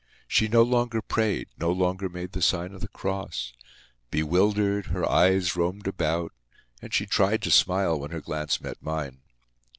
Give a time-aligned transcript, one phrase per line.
[0.27, 3.53] She no longer prayed, no longer made the sign of the cross.
[4.09, 6.33] Bewildered, her eyes roamed about,
[6.81, 9.19] and she tried to smile when her glance met mine.